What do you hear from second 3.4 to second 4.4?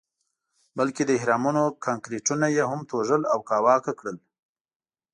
کاواکه کړل.